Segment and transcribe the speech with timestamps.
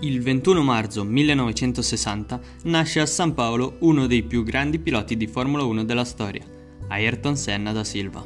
[0.00, 5.64] Il 21 marzo 1960 nasce a San Paolo uno dei più grandi piloti di Formula
[5.64, 6.44] 1 della storia,
[6.86, 8.24] Ayrton Senna da Silva.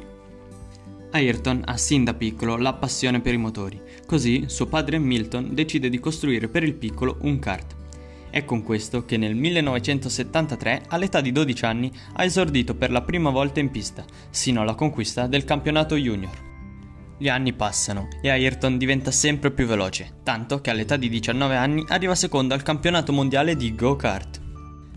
[1.11, 5.89] Ayrton ha sin da piccolo la passione per i motori, così suo padre Milton decide
[5.89, 7.72] di costruire per il piccolo un kart.
[8.33, 13.29] È con questo che nel 1973, all'età di 12 anni, ha esordito per la prima
[13.29, 16.31] volta in pista, sino alla conquista del campionato junior.
[17.19, 21.85] Gli anni passano e Ayrton diventa sempre più veloce, tanto che all'età di 19 anni
[21.89, 24.41] arriva secondo al campionato mondiale di go-kart.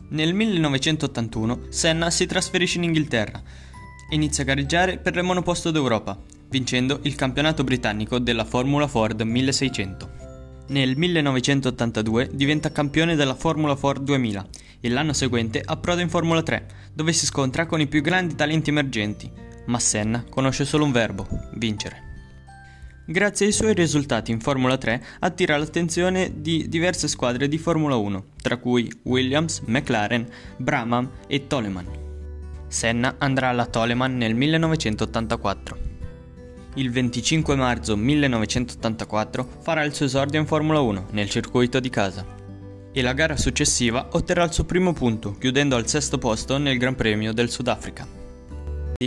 [0.08, 3.42] Nel 1981 Senna si trasferisce in Inghilterra
[4.10, 9.20] e inizia a gareggiare per il monoposto d'Europa, vincendo il campionato britannico della Formula Ford
[9.20, 10.25] 1600.
[10.68, 14.46] Nel 1982 diventa campione della Formula Ford 2000
[14.80, 18.70] e l'anno seguente approda in Formula 3, dove si scontra con i più grandi talenti
[18.70, 19.30] emergenti,
[19.66, 22.02] ma Senna conosce solo un verbo, vincere.
[23.06, 28.24] Grazie ai suoi risultati in Formula 3 attira l'attenzione di diverse squadre di Formula 1,
[28.42, 31.86] tra cui Williams, McLaren, Brabham e Toleman.
[32.66, 35.85] Senna andrà alla Toleman nel 1984.
[36.78, 42.22] Il 25 marzo 1984 farà il suo esordio in Formula 1 nel circuito di casa
[42.92, 46.94] e la gara successiva otterrà il suo primo punto, chiudendo al sesto posto nel Gran
[46.94, 48.06] Premio del Sudafrica.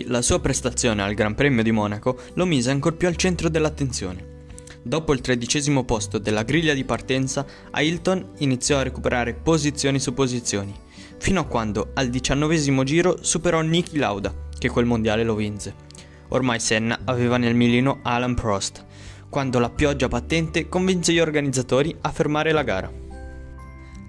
[0.07, 4.47] La sua prestazione al Gran Premio di Monaco lo mise ancor più al centro dell'attenzione.
[4.81, 10.73] Dopo il tredicesimo posto della griglia di partenza, Ailton iniziò a recuperare posizioni su posizioni,
[11.19, 15.87] fino a quando al diciannovesimo giro superò Niki Lauda, che quel mondiale lo vinse.
[16.29, 18.85] Ormai Senna aveva nel mirino Alan Prost,
[19.29, 22.91] quando la pioggia battente convinse gli organizzatori a fermare la gara.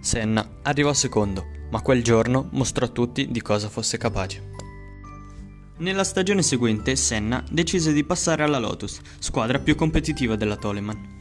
[0.01, 4.49] Senna arrivò secondo, ma quel giorno mostrò a tutti di cosa fosse capace.
[5.79, 11.19] Nella stagione seguente Senna decise di passare alla Lotus, squadra più competitiva della Toleman.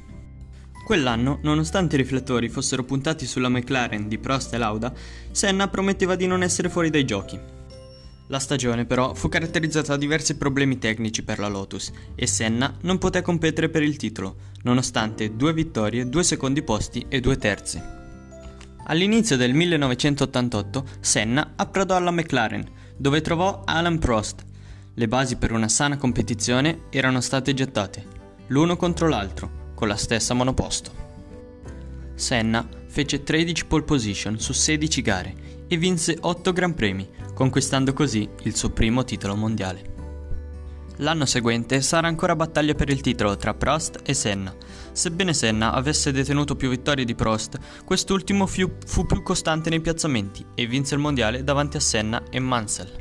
[0.86, 4.92] Quell'anno, nonostante i riflettori fossero puntati sulla McLaren di Prost e Lauda,
[5.32, 7.40] Senna prometteva di non essere fuori dai giochi.
[8.32, 13.00] La stagione però fu caratterizzata da diversi problemi tecnici per la Lotus e Senna non
[13.00, 17.82] poté competere per il titolo, nonostante due vittorie, due secondi posti e due terzi.
[18.86, 24.46] All'inizio del 1988 Senna approdò alla McLaren, dove trovò Alan Prost,
[24.94, 28.06] le basi per una sana competizione erano state gettate,
[28.48, 30.92] l'uno contro l'altro, con la stessa monoposto.
[32.14, 35.36] Senna fece 13 pole position su 16 gare
[35.68, 37.08] e vinse 8 Gran Premi,
[37.40, 39.94] conquistando così il suo primo titolo mondiale.
[40.98, 44.54] L'anno seguente sarà ancora battaglia per il titolo tra Prost e Senna.
[44.92, 50.46] Sebbene Senna avesse detenuto più vittorie di Prost, quest'ultimo fu, fu più costante nei piazzamenti
[50.54, 52.92] e vinse il mondiale davanti a Senna e Mansell.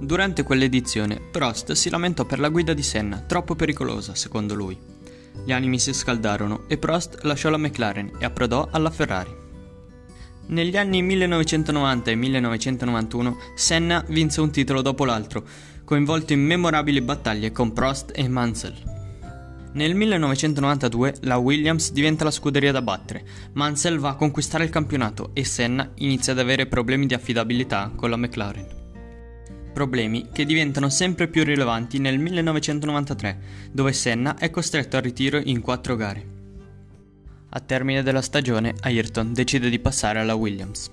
[0.00, 4.78] Durante quell'edizione, Prost si lamentò per la guida di Senna, troppo pericolosa, secondo lui.
[5.44, 9.44] Gli animi si scaldarono e Prost lasciò la McLaren e approdò alla Ferrari.
[10.48, 15.44] Negli anni 1990 e 1991 Senna vinse un titolo dopo l'altro,
[15.84, 18.74] coinvolto in memorabili battaglie con Prost e Mansell.
[19.72, 23.24] Nel 1992 la Williams diventa la scuderia da battere,
[23.54, 28.10] Mansell va a conquistare il campionato e Senna inizia ad avere problemi di affidabilità con
[28.10, 28.84] la McLaren
[29.76, 33.38] problemi che diventano sempre più rilevanti nel 1993,
[33.72, 36.35] dove Senna è costretto al ritiro in quattro gare.
[37.48, 40.90] A termine della stagione, Ayrton decide di passare alla Williams.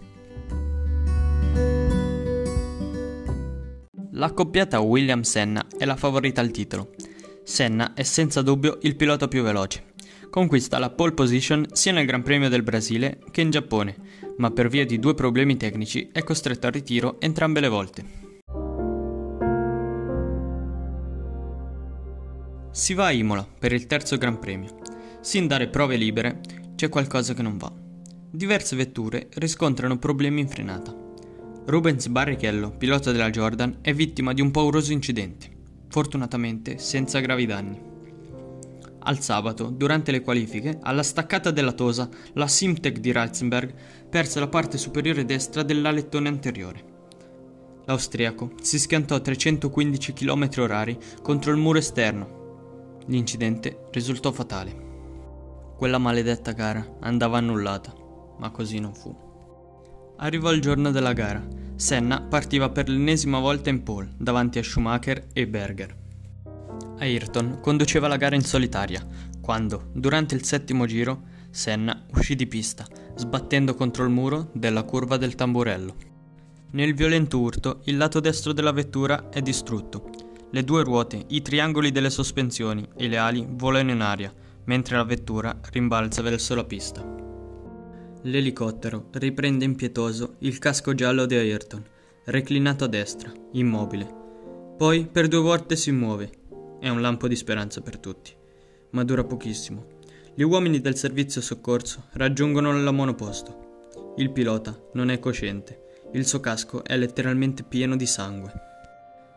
[4.12, 6.92] L'accoppiata Williams-Senna è la favorita al titolo.
[7.44, 9.92] Senna è senza dubbio il pilota più veloce.
[10.30, 13.96] Conquista la pole position sia nel Gran Premio del Brasile che in Giappone,
[14.38, 18.06] ma per via di due problemi tecnici è costretto al ritiro entrambe le volte.
[22.72, 24.93] Si va a Imola per il terzo Gran Premio.
[25.24, 26.42] Sin dare prove libere
[26.76, 27.72] c'è qualcosa che non va.
[28.30, 30.94] Diverse vetture riscontrano problemi in frenata.
[31.66, 35.50] Rubens Barrichello, pilota della Jordan, è vittima di un pauroso incidente,
[35.88, 37.80] fortunatamente senza gravi danni.
[39.06, 43.74] Al sabato, durante le qualifiche, alla staccata della Tosa, la Simtech di Ratzenberg
[44.10, 46.84] perse la parte superiore destra dell'alettone anteriore.
[47.86, 52.42] L'austriaco si schiantò a 315 km/h contro il muro esterno
[53.08, 54.83] L'incidente risultò fatale.
[55.76, 57.94] Quella maledetta gara andava annullata,
[58.38, 59.16] ma così non fu.
[60.18, 61.46] Arrivò il giorno della gara.
[61.76, 65.96] Senna partiva per l'ennesima volta in pole davanti a Schumacher e Berger.
[67.00, 69.06] Ayrton conduceva la gara in solitaria,
[69.42, 72.86] quando, durante il settimo giro, Senna uscì di pista,
[73.16, 75.96] sbattendo contro il muro della curva del tamburello.
[76.72, 80.10] Nel violento urto, il lato destro della vettura è distrutto.
[80.50, 84.34] Le due ruote, i triangoli delle sospensioni e le ali volano in aria,
[84.66, 87.04] mentre la vettura rimbalza verso la pista.
[88.24, 91.84] L'elicottero riprende impietoso il casco giallo di Ayrton,
[92.26, 94.22] reclinato a destra, immobile.
[94.78, 96.30] Poi per due volte si muove.
[96.80, 98.34] È un lampo di speranza per tutti,
[98.92, 100.00] ma dura pochissimo.
[100.36, 104.14] Gli uomini del servizio soccorso raggiungono il monoposto.
[104.18, 105.84] Il pilota non è cosciente
[106.16, 108.54] il suo casco è letteralmente pieno di sangue.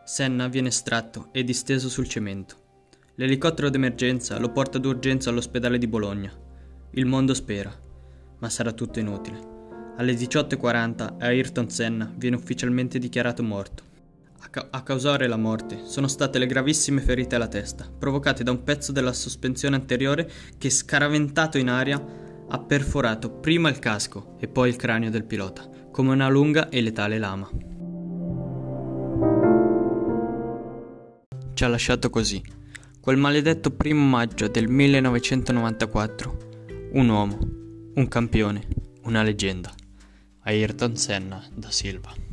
[0.05, 2.65] Senna viene estratto e disteso sul cemento.
[3.19, 6.31] L'elicottero d'emergenza lo porta d'urgenza all'ospedale di Bologna.
[6.91, 7.75] Il mondo spera,
[8.37, 9.55] ma sarà tutto inutile.
[9.97, 13.81] Alle 18.40 Ayrton Senna viene ufficialmente dichiarato morto.
[14.41, 18.51] A, ca- a, causare la morte sono state le gravissime ferite alla testa, provocate da
[18.51, 20.29] un pezzo della sospensione anteriore
[20.59, 21.99] che, scaraventato in aria,
[22.47, 26.81] ha perforato prima il casco e poi il cranio del pilota, come una lunga e
[26.81, 27.49] letale lama.
[31.55, 32.39] Ci ha lasciato così,
[33.07, 37.37] quel maledetto primo maggio del 1994, un uomo,
[37.95, 38.67] un campione,
[39.03, 39.73] una leggenda,
[40.41, 42.26] Ayrton Senna da Silva.